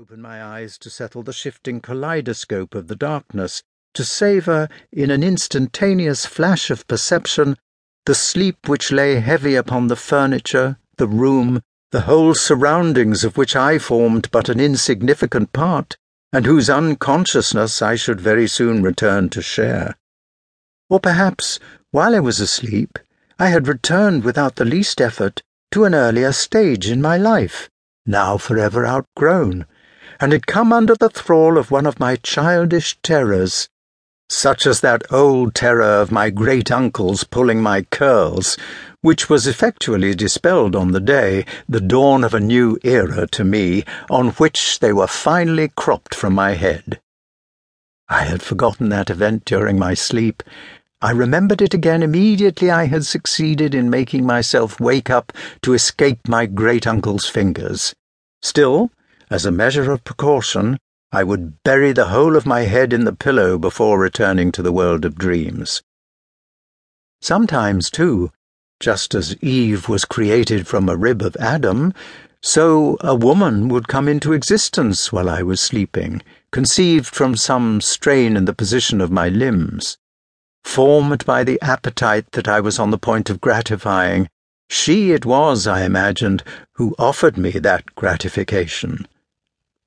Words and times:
open 0.00 0.22
my 0.22 0.42
eyes 0.42 0.78
to 0.78 0.88
settle 0.88 1.22
the 1.22 1.30
shifting 1.30 1.78
kaleidoscope 1.78 2.74
of 2.74 2.88
the 2.88 2.96
darkness, 2.96 3.62
to 3.92 4.02
savour, 4.02 4.66
in 4.90 5.10
an 5.10 5.22
instantaneous 5.22 6.24
flash 6.24 6.70
of 6.70 6.88
perception, 6.88 7.54
the 8.06 8.14
sleep 8.14 8.66
which 8.66 8.90
lay 8.90 9.20
heavy 9.20 9.54
upon 9.56 9.88
the 9.88 9.96
furniture, 9.96 10.78
the 10.96 11.06
room, 11.06 11.60
the 11.90 12.00
whole 12.00 12.32
surroundings 12.32 13.24
of 13.24 13.36
which 13.36 13.54
I 13.54 13.78
formed 13.78 14.30
but 14.30 14.48
an 14.48 14.58
insignificant 14.58 15.52
part, 15.52 15.98
and 16.32 16.46
whose 16.46 16.70
unconsciousness 16.70 17.82
I 17.82 17.96
should 17.96 18.22
very 18.22 18.48
soon 18.48 18.82
return 18.82 19.28
to 19.28 19.42
share. 19.42 19.98
Or 20.88 20.98
perhaps, 20.98 21.58
while 21.90 22.14
I 22.14 22.20
was 22.20 22.40
asleep, 22.40 22.98
I 23.38 23.48
had 23.48 23.68
returned 23.68 24.24
without 24.24 24.56
the 24.56 24.64
least 24.64 24.98
effort 24.98 25.42
to 25.72 25.84
an 25.84 25.94
earlier 25.94 26.32
stage 26.32 26.88
in 26.88 27.02
my 27.02 27.18
life 27.18 27.68
now 28.06 28.38
forever 28.38 28.86
outgrown, 28.86 29.66
and 30.20 30.32
had 30.32 30.46
come 30.46 30.72
under 30.72 30.94
the 30.94 31.08
thrall 31.08 31.56
of 31.56 31.70
one 31.70 31.86
of 31.86 31.98
my 31.98 32.14
childish 32.16 32.98
terrors, 33.02 33.68
such 34.28 34.66
as 34.66 34.80
that 34.80 35.02
old 35.10 35.54
terror 35.54 35.82
of 35.82 36.12
my 36.12 36.30
great 36.30 36.70
uncle's 36.70 37.24
pulling 37.24 37.60
my 37.62 37.82
curls, 37.82 38.56
which 39.00 39.30
was 39.30 39.46
effectually 39.46 40.14
dispelled 40.14 40.76
on 40.76 40.92
the 40.92 41.00
day, 41.00 41.44
the 41.68 41.80
dawn 41.80 42.22
of 42.22 42.34
a 42.34 42.40
new 42.40 42.78
era 42.84 43.26
to 43.26 43.42
me, 43.42 43.82
on 44.10 44.28
which 44.32 44.78
they 44.80 44.92
were 44.92 45.06
finally 45.06 45.68
cropped 45.74 46.14
from 46.14 46.34
my 46.34 46.52
head. 46.52 47.00
I 48.08 48.24
had 48.24 48.42
forgotten 48.42 48.88
that 48.90 49.08
event 49.08 49.44
during 49.46 49.78
my 49.78 49.94
sleep. 49.94 50.42
I 51.00 51.12
remembered 51.12 51.62
it 51.62 51.72
again 51.72 52.02
immediately 52.02 52.70
I 52.70 52.86
had 52.86 53.06
succeeded 53.06 53.74
in 53.74 53.88
making 53.88 54.26
myself 54.26 54.78
wake 54.78 55.08
up 55.08 55.32
to 55.62 55.72
escape 55.72 56.28
my 56.28 56.44
great 56.44 56.86
uncle's 56.86 57.26
fingers. 57.26 57.94
Still, 58.42 58.90
as 59.30 59.46
a 59.46 59.52
measure 59.52 59.92
of 59.92 60.02
precaution, 60.02 60.76
I 61.12 61.22
would 61.22 61.62
bury 61.62 61.92
the 61.92 62.08
whole 62.08 62.36
of 62.36 62.46
my 62.46 62.62
head 62.62 62.92
in 62.92 63.04
the 63.04 63.12
pillow 63.12 63.58
before 63.58 63.98
returning 63.98 64.50
to 64.52 64.62
the 64.62 64.72
world 64.72 65.04
of 65.04 65.14
dreams. 65.14 65.82
Sometimes, 67.20 67.90
too, 67.90 68.32
just 68.80 69.14
as 69.14 69.36
Eve 69.42 69.88
was 69.88 70.04
created 70.04 70.66
from 70.66 70.88
a 70.88 70.96
rib 70.96 71.22
of 71.22 71.36
Adam, 71.36 71.94
so 72.42 72.96
a 73.00 73.14
woman 73.14 73.68
would 73.68 73.86
come 73.86 74.08
into 74.08 74.32
existence 74.32 75.12
while 75.12 75.28
I 75.28 75.42
was 75.42 75.60
sleeping, 75.60 76.22
conceived 76.50 77.06
from 77.06 77.36
some 77.36 77.80
strain 77.80 78.36
in 78.36 78.46
the 78.46 78.54
position 78.54 79.00
of 79.00 79.12
my 79.12 79.28
limbs. 79.28 79.98
Formed 80.64 81.24
by 81.24 81.44
the 81.44 81.60
appetite 81.60 82.32
that 82.32 82.48
I 82.48 82.60
was 82.60 82.78
on 82.78 82.90
the 82.90 82.98
point 82.98 83.30
of 83.30 83.40
gratifying, 83.40 84.28
she 84.68 85.12
it 85.12 85.26
was, 85.26 85.66
I 85.66 85.84
imagined, 85.84 86.42
who 86.74 86.94
offered 86.98 87.36
me 87.36 87.50
that 87.50 87.94
gratification. 87.94 89.06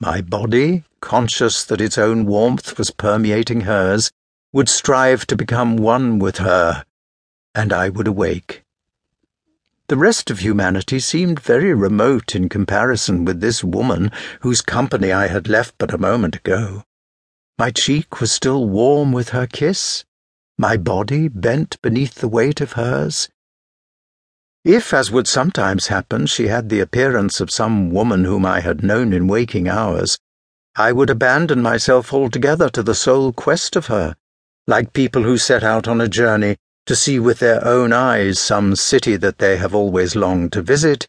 My 0.00 0.20
body, 0.20 0.84
conscious 1.00 1.64
that 1.64 1.80
its 1.80 1.98
own 1.98 2.24
warmth 2.24 2.78
was 2.78 2.92
permeating 2.92 3.62
hers, 3.62 4.12
would 4.52 4.68
strive 4.68 5.26
to 5.26 5.36
become 5.36 5.76
one 5.76 6.20
with 6.20 6.38
her, 6.38 6.84
and 7.52 7.72
I 7.72 7.88
would 7.88 8.06
awake. 8.06 8.62
The 9.88 9.96
rest 9.96 10.30
of 10.30 10.38
humanity 10.38 11.00
seemed 11.00 11.40
very 11.40 11.74
remote 11.74 12.36
in 12.36 12.48
comparison 12.48 13.24
with 13.24 13.40
this 13.40 13.64
woman 13.64 14.12
whose 14.40 14.60
company 14.60 15.10
I 15.10 15.26
had 15.26 15.48
left 15.48 15.74
but 15.78 15.92
a 15.92 15.98
moment 15.98 16.36
ago. 16.36 16.84
My 17.58 17.70
cheek 17.72 18.20
was 18.20 18.30
still 18.30 18.68
warm 18.68 19.10
with 19.10 19.30
her 19.30 19.48
kiss, 19.48 20.04
my 20.56 20.76
body 20.76 21.26
bent 21.28 21.80
beneath 21.82 22.16
the 22.16 22.28
weight 22.28 22.60
of 22.60 22.72
hers. 22.72 23.28
If, 24.68 24.92
as 24.92 25.10
would 25.10 25.26
sometimes 25.26 25.86
happen, 25.86 26.26
she 26.26 26.48
had 26.48 26.68
the 26.68 26.80
appearance 26.80 27.40
of 27.40 27.50
some 27.50 27.88
woman 27.88 28.24
whom 28.24 28.44
I 28.44 28.60
had 28.60 28.82
known 28.82 29.14
in 29.14 29.26
waking 29.26 29.66
hours, 29.66 30.18
I 30.76 30.92
would 30.92 31.08
abandon 31.08 31.62
myself 31.62 32.12
altogether 32.12 32.68
to 32.68 32.82
the 32.82 32.94
sole 32.94 33.32
quest 33.32 33.76
of 33.76 33.86
her, 33.86 34.14
like 34.66 34.92
people 34.92 35.22
who 35.22 35.38
set 35.38 35.64
out 35.64 35.88
on 35.88 36.02
a 36.02 36.06
journey 36.06 36.58
to 36.84 36.94
see 36.94 37.18
with 37.18 37.38
their 37.38 37.66
own 37.66 37.94
eyes 37.94 38.38
some 38.38 38.76
city 38.76 39.16
that 39.16 39.38
they 39.38 39.56
have 39.56 39.74
always 39.74 40.14
longed 40.14 40.52
to 40.52 40.60
visit, 40.60 41.08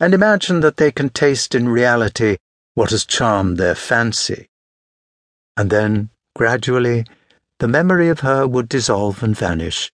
and 0.00 0.14
imagine 0.14 0.60
that 0.60 0.78
they 0.78 0.90
can 0.90 1.10
taste 1.10 1.54
in 1.54 1.68
reality 1.68 2.38
what 2.72 2.88
has 2.88 3.04
charmed 3.04 3.58
their 3.58 3.74
fancy. 3.74 4.48
And 5.58 5.68
then, 5.68 6.08
gradually, 6.34 7.04
the 7.58 7.68
memory 7.68 8.08
of 8.08 8.20
her 8.20 8.46
would 8.46 8.70
dissolve 8.70 9.22
and 9.22 9.36
vanish, 9.36 9.92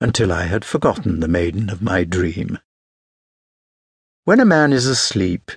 until 0.00 0.32
I 0.32 0.44
had 0.44 0.64
forgotten 0.64 1.20
the 1.20 1.28
maiden 1.28 1.70
of 1.70 1.82
my 1.82 2.04
dream. 2.04 2.58
When 4.24 4.40
a 4.40 4.44
man 4.44 4.72
is 4.72 4.86
asleep, 4.86 5.52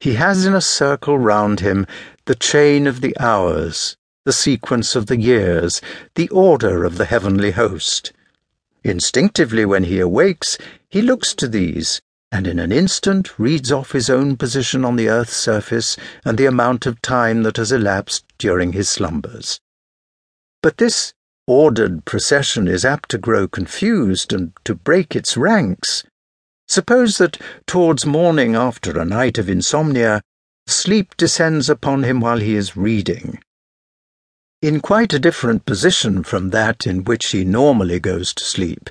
he 0.00 0.14
has 0.14 0.44
in 0.44 0.54
a 0.54 0.60
circle 0.60 1.18
round 1.18 1.60
him 1.60 1.86
the 2.26 2.34
chain 2.34 2.86
of 2.86 3.00
the 3.00 3.16
hours, 3.18 3.96
the 4.24 4.32
sequence 4.32 4.94
of 4.94 5.06
the 5.06 5.18
years, 5.18 5.80
the 6.14 6.28
order 6.28 6.84
of 6.84 6.98
the 6.98 7.06
heavenly 7.06 7.52
host. 7.52 8.12
Instinctively, 8.84 9.64
when 9.64 9.84
he 9.84 10.00
awakes, 10.00 10.58
he 10.88 11.02
looks 11.02 11.34
to 11.34 11.48
these, 11.48 12.00
and 12.30 12.46
in 12.46 12.58
an 12.58 12.72
instant 12.72 13.38
reads 13.38 13.72
off 13.72 13.92
his 13.92 14.10
own 14.10 14.36
position 14.36 14.84
on 14.84 14.96
the 14.96 15.08
earth's 15.08 15.36
surface 15.36 15.96
and 16.24 16.38
the 16.38 16.46
amount 16.46 16.86
of 16.86 17.00
time 17.02 17.42
that 17.42 17.56
has 17.56 17.72
elapsed 17.72 18.24
during 18.38 18.72
his 18.72 18.88
slumbers. 18.88 19.60
But 20.62 20.76
this 20.76 21.14
ordered 21.48 22.04
procession 22.04 22.68
is 22.68 22.84
apt 22.84 23.08
to 23.08 23.16
grow 23.16 23.48
confused 23.48 24.34
and 24.34 24.52
to 24.64 24.74
break 24.74 25.16
its 25.16 25.34
ranks. 25.34 26.04
Suppose 26.66 27.16
that 27.16 27.38
towards 27.66 28.04
morning 28.04 28.54
after 28.54 28.98
a 28.98 29.06
night 29.06 29.38
of 29.38 29.48
insomnia, 29.48 30.20
sleep 30.66 31.16
descends 31.16 31.70
upon 31.70 32.02
him 32.02 32.20
while 32.20 32.38
he 32.38 32.54
is 32.54 32.76
reading. 32.76 33.40
In 34.60 34.80
quite 34.80 35.14
a 35.14 35.18
different 35.18 35.64
position 35.64 36.22
from 36.22 36.50
that 36.50 36.86
in 36.86 37.04
which 37.04 37.28
he 37.28 37.44
normally 37.44 37.98
goes 37.98 38.34
to 38.34 38.44
sleep, 38.44 38.90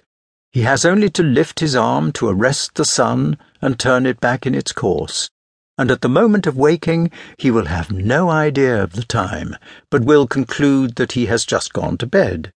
he 0.51 0.61
has 0.61 0.83
only 0.83 1.09
to 1.11 1.21
lift 1.21 1.59
his 1.59 1.75
arm 1.75 2.11
to 2.13 2.27
arrest 2.27 2.73
the 2.73 2.85
sun 2.85 3.37
and 3.61 3.77
turn 3.77 4.07
it 4.07 4.19
back 4.19 4.47
in 4.47 4.55
its 4.55 4.71
course 4.71 5.29
and 5.77 5.91
at 5.91 6.01
the 6.01 6.09
moment 6.09 6.47
of 6.47 6.57
waking 6.57 7.11
he 7.37 7.51
will 7.51 7.65
have 7.65 7.91
no 7.91 8.29
idea 8.29 8.81
of 8.81 8.93
the 8.93 9.03
time, 9.03 9.55
but 9.89 10.03
will 10.03 10.27
conclude 10.27 10.95
that 10.95 11.11
he 11.11 11.27
has 11.27 11.45
just 11.45 11.73
gone 11.73 11.97
to 11.97 12.07
bed. 12.07 12.51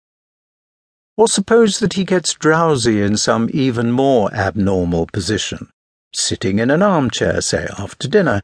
Or 1.17 1.27
suppose 1.27 1.79
that 1.79 1.93
he 1.93 2.05
gets 2.05 2.33
drowsy 2.33 3.01
in 3.01 3.17
some 3.17 3.49
even 3.51 3.91
more 3.91 4.33
abnormal 4.33 5.07
position, 5.11 5.69
sitting 6.13 6.59
in 6.59 6.71
an 6.71 6.81
armchair, 6.81 7.41
say, 7.41 7.67
after 7.77 8.07
dinner. 8.07 8.41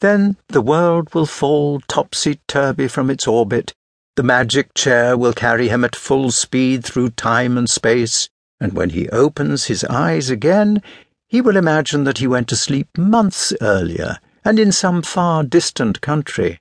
Then 0.00 0.36
the 0.48 0.60
world 0.60 1.14
will 1.14 1.26
fall 1.26 1.80
topsy-turvy 1.86 2.88
from 2.88 3.08
its 3.08 3.28
orbit, 3.28 3.72
the 4.14 4.22
magic 4.22 4.74
chair 4.74 5.16
will 5.16 5.32
carry 5.32 5.68
him 5.68 5.86
at 5.86 5.96
full 5.96 6.30
speed 6.30 6.84
through 6.84 7.10
time 7.10 7.56
and 7.56 7.70
space, 7.70 8.28
and 8.60 8.74
when 8.74 8.90
he 8.90 9.08
opens 9.08 9.64
his 9.64 9.84
eyes 9.84 10.28
again, 10.28 10.82
he 11.32 11.40
will 11.40 11.56
imagine 11.56 12.04
that 12.04 12.18
he 12.18 12.26
went 12.26 12.46
to 12.46 12.54
sleep 12.54 12.86
months 12.98 13.54
earlier 13.62 14.18
and 14.44 14.58
in 14.58 14.70
some 14.70 15.00
far 15.00 15.42
distant 15.42 15.98
country. 16.02 16.60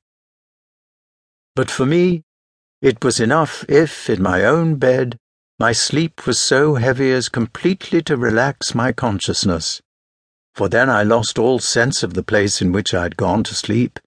But 1.58 1.70
for 1.70 1.86
me, 1.86 2.24
it 2.82 3.04
was 3.04 3.20
enough 3.20 3.66
if, 3.68 4.10
in 4.10 4.24
my 4.24 4.46
own 4.46 4.76
bed, 4.76 5.18
my 5.60 5.74
sleep 5.74 6.26
was 6.26 6.40
so 6.40 6.76
heavy 6.76 7.12
as 7.12 7.28
completely 7.28 8.02
to 8.04 8.16
relax 8.16 8.74
my 8.74 8.94
consciousness, 8.94 9.82
for 10.56 10.70
then 10.70 10.90
I 10.90 11.04
lost 11.04 11.38
all 11.38 11.60
sense 11.60 12.02
of 12.02 12.14
the 12.14 12.24
place 12.24 12.62
in 12.62 12.72
which 12.72 12.94
I 12.94 13.04
had 13.04 13.18
gone 13.18 13.44
to 13.44 13.54
sleep, 13.54 14.00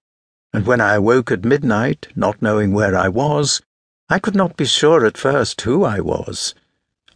and 0.51 0.65
when 0.65 0.81
I 0.81 0.95
awoke 0.95 1.29
at 1.29 1.45
midnight, 1.45 2.07
not 2.15 2.41
knowing 2.41 2.73
where 2.73 2.97
I 2.97 3.07
was, 3.07 3.61
I 4.09 4.17
could 4.17 4.35
not 4.35 4.57
be 4.57 4.65
sure 4.65 5.05
at 5.05 5.15
first 5.15 5.61
who 5.61 5.83
I 5.83 5.99
was. 5.99 6.55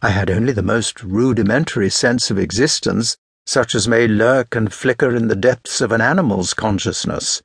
I 0.00 0.10
had 0.10 0.30
only 0.30 0.52
the 0.52 0.62
most 0.62 1.02
rudimentary 1.02 1.90
sense 1.90 2.30
of 2.30 2.38
existence 2.38 3.16
such 3.46 3.74
as 3.74 3.88
may 3.88 4.06
lurk 4.06 4.54
and 4.54 4.72
flicker 4.72 5.14
in 5.14 5.28
the 5.28 5.36
depths 5.36 5.80
of 5.80 5.92
an 5.92 6.00
animal's 6.00 6.54
consciousness. 6.54 7.42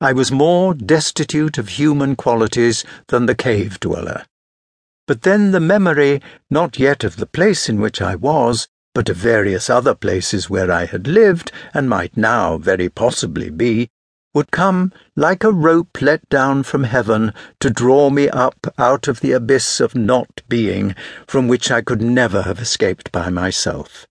I 0.00 0.12
was 0.12 0.32
more 0.32 0.72
destitute 0.72 1.58
of 1.58 1.68
human 1.68 2.16
qualities 2.16 2.84
than 3.08 3.26
the 3.26 3.34
cave 3.34 3.78
dweller. 3.80 4.24
But 5.06 5.22
then 5.22 5.50
the 5.50 5.60
memory, 5.60 6.22
not 6.50 6.78
yet 6.78 7.04
of 7.04 7.16
the 7.16 7.26
place 7.26 7.68
in 7.68 7.80
which 7.80 8.00
I 8.00 8.14
was, 8.14 8.68
but 8.94 9.08
of 9.08 9.16
various 9.16 9.68
other 9.68 9.94
places 9.94 10.48
where 10.48 10.70
I 10.70 10.86
had 10.86 11.06
lived, 11.06 11.52
and 11.74 11.88
might 11.88 12.16
now 12.16 12.58
very 12.58 12.88
possibly 12.88 13.50
be, 13.50 13.90
would 14.32 14.50
come 14.50 14.92
like 15.16 15.42
a 15.42 15.52
rope 15.52 16.00
let 16.00 16.28
down 16.28 16.62
from 16.62 16.84
heaven 16.84 17.32
to 17.58 17.68
draw 17.68 18.10
me 18.10 18.28
up 18.28 18.72
out 18.78 19.08
of 19.08 19.20
the 19.20 19.32
abyss 19.32 19.80
of 19.80 19.94
not 19.94 20.42
being, 20.48 20.94
from 21.26 21.48
which 21.48 21.70
I 21.70 21.82
could 21.82 22.00
never 22.00 22.42
have 22.42 22.60
escaped 22.60 23.10
by 23.12 23.28
myself. 23.28 24.06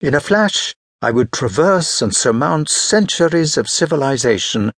In 0.00 0.14
a 0.14 0.20
flash, 0.20 0.74
I 1.02 1.10
would 1.10 1.30
traverse 1.30 2.00
and 2.00 2.16
surmount 2.16 2.70
centuries 2.70 3.58
of 3.58 3.68
civilization, 3.68 4.72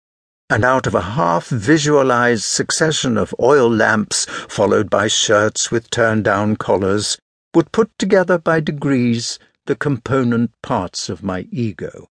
and 0.50 0.64
out 0.64 0.88
of 0.88 0.96
a 0.96 1.00
half 1.00 1.46
visualized 1.46 2.42
succession 2.42 3.16
of 3.16 3.32
oil 3.38 3.70
lamps, 3.70 4.24
followed 4.24 4.90
by 4.90 5.06
shirts 5.06 5.70
with 5.70 5.90
turned 5.90 6.24
down 6.24 6.56
collars, 6.56 7.18
would 7.54 7.70
put 7.70 7.96
together 8.00 8.36
by 8.36 8.58
degrees 8.58 9.38
the 9.66 9.76
component 9.76 10.50
parts 10.60 11.08
of 11.08 11.22
my 11.22 11.46
ego. 11.52 12.08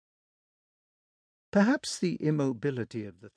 Perhaps 1.52 2.00
the 2.00 2.16
immobility 2.16 3.04
of 3.04 3.20
the. 3.20 3.30